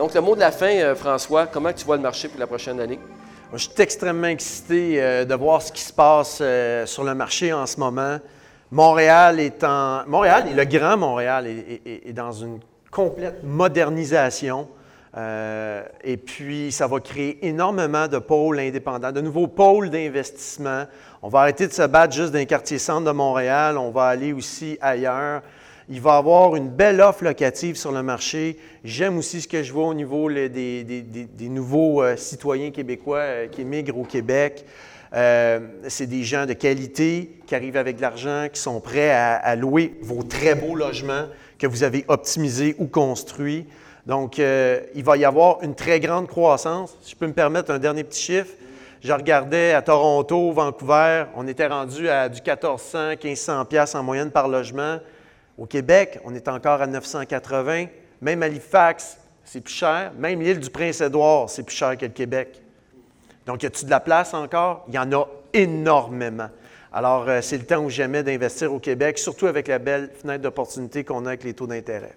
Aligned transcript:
Donc, 0.00 0.14
le 0.14 0.22
mot 0.22 0.34
de 0.34 0.40
la 0.40 0.50
fin, 0.50 0.74
euh, 0.76 0.94
François, 0.94 1.46
comment 1.46 1.74
tu 1.74 1.84
vois 1.84 1.96
le 1.96 2.02
marché 2.02 2.28
pour 2.28 2.40
la 2.40 2.46
prochaine 2.46 2.80
année? 2.80 2.98
Je 3.52 3.58
suis 3.58 3.72
extrêmement 3.76 4.28
excité 4.28 4.94
euh, 4.94 5.26
de 5.26 5.34
voir 5.34 5.60
ce 5.60 5.70
qui 5.70 5.82
se 5.82 5.92
passe 5.92 6.38
euh, 6.40 6.86
sur 6.86 7.04
le 7.04 7.14
marché 7.14 7.52
en 7.52 7.66
ce 7.66 7.78
moment. 7.78 8.16
Montréal 8.70 9.40
est 9.40 9.62
en. 9.62 10.06
Montréal 10.06 10.46
et 10.50 10.54
le 10.54 10.64
Grand 10.64 10.96
Montréal 10.96 11.46
est, 11.46 12.14
dans 12.14 12.32
une 12.32 12.60
complète 12.90 13.44
modernisation. 13.44 14.68
Et 16.02 16.16
puis, 16.16 16.72
ça 16.72 16.86
va 16.86 16.98
créer 17.00 17.46
énormément 17.46 18.08
de 18.08 18.16
pôles 18.16 18.58
indépendants, 18.58 19.12
de 19.12 19.20
nouveaux 19.20 19.48
pôles 19.48 19.90
d'investissement. 19.90 20.84
On 21.20 21.28
va 21.28 21.40
arrêter 21.40 21.66
de 21.66 21.74
se 21.74 21.86
battre 21.86 22.14
juste 22.14 22.32
dans 22.32 22.38
les 22.38 22.46
quartiers 22.46 22.78
centres 22.78 23.04
de 23.04 23.10
Montréal. 23.10 23.76
On 23.76 23.90
va 23.90 24.04
aller 24.04 24.32
aussi 24.32 24.78
ailleurs. 24.80 25.42
Il 25.92 26.00
va 26.00 26.18
avoir 26.18 26.54
une 26.54 26.68
belle 26.68 27.00
offre 27.00 27.24
locative 27.24 27.74
sur 27.74 27.90
le 27.90 28.00
marché. 28.04 28.56
J'aime 28.84 29.18
aussi 29.18 29.40
ce 29.40 29.48
que 29.48 29.64
je 29.64 29.72
vois 29.72 29.88
au 29.88 29.94
niveau 29.94 30.30
des, 30.30 31.26
nouveaux 31.40 32.00
euh, 32.00 32.16
citoyens 32.16 32.70
québécois 32.70 33.18
euh, 33.18 33.46
qui 33.48 33.62
émigrent 33.62 33.98
au 33.98 34.04
Québec. 34.04 34.64
Euh, 35.12 35.58
c'est 35.88 36.06
des 36.06 36.22
gens 36.22 36.46
de 36.46 36.52
qualité 36.52 37.40
qui 37.44 37.56
arrivent 37.56 37.76
avec 37.76 37.96
de 37.96 38.02
l'argent, 38.02 38.46
qui 38.52 38.60
sont 38.60 38.80
prêts 38.80 39.10
à, 39.10 39.56
louer 39.56 39.98
vos 40.00 40.22
très 40.22 40.54
beaux 40.54 40.76
logements 40.76 41.26
que 41.58 41.66
vous 41.66 41.82
avez 41.82 42.04
optimisés 42.06 42.76
ou 42.78 42.86
construits. 42.86 43.66
Donc, 44.06 44.38
il 44.38 45.02
va 45.02 45.16
y 45.16 45.24
avoir 45.24 45.60
une 45.62 45.74
très 45.74 45.98
grande 45.98 46.28
croissance. 46.28 46.96
Si 47.02 47.10
je 47.10 47.16
peux 47.16 47.26
me 47.26 47.32
permettre 47.32 47.72
un 47.72 47.80
dernier 47.80 48.04
petit 48.04 48.22
chiffre, 48.22 48.52
je 49.02 49.12
regardais 49.12 49.72
à 49.72 49.82
Toronto, 49.82 50.52
Vancouver, 50.52 51.24
on 51.34 51.48
était 51.48 51.66
rendu 51.66 52.08
à 52.08 52.28
du 52.28 52.40
1400, 52.40 53.08
1500 53.22 53.64
pièces 53.64 53.96
en 53.96 54.04
moyenne 54.04 54.30
par 54.30 54.46
logement. 54.46 55.00
Au 55.60 55.66
Québec, 55.66 56.18
on 56.24 56.34
est 56.34 56.48
encore 56.48 56.80
à 56.80 56.86
980. 56.86 57.86
Même 58.22 58.42
Halifax, 58.42 59.18
c'est 59.44 59.60
plus 59.60 59.74
cher. 59.74 60.10
Même 60.16 60.40
l'île 60.40 60.58
du 60.58 60.70
Prince-Édouard, 60.70 61.50
c'est 61.50 61.64
plus 61.64 61.76
cher 61.76 61.98
que 61.98 62.06
le 62.06 62.12
Québec. 62.12 62.62
Donc, 63.44 63.62
y 63.62 63.66
a-t-il 63.66 63.84
de 63.84 63.90
la 63.90 64.00
place 64.00 64.32
encore? 64.32 64.86
Il 64.88 64.94
y 64.94 64.98
en 64.98 65.12
a 65.12 65.26
énormément. 65.52 66.48
Alors, 66.90 67.28
euh, 67.28 67.42
c'est 67.42 67.58
le 67.58 67.66
temps 67.66 67.84
ou 67.84 67.90
jamais 67.90 68.22
d'investir 68.22 68.72
au 68.72 68.78
Québec, 68.78 69.18
surtout 69.18 69.48
avec 69.48 69.68
la 69.68 69.78
belle 69.78 70.10
fenêtre 70.14 70.42
d'opportunité 70.42 71.04
qu'on 71.04 71.26
a 71.26 71.28
avec 71.28 71.44
les 71.44 71.52
taux 71.52 71.66
d'intérêt. 71.66 72.14